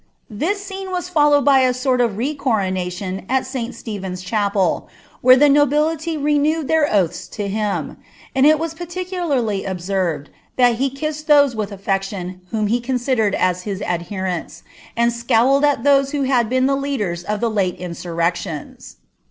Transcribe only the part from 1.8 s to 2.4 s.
of re